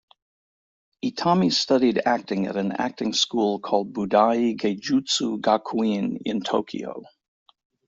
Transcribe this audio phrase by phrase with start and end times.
[1.05, 7.03] Itami studied acting at an acting school called Budai Geijutsu Gakuin in Tokyo.